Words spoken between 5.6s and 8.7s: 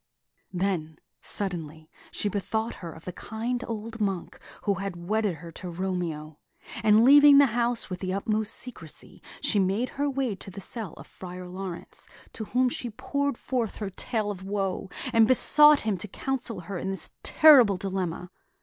Romeo; and leaving the house with the utmost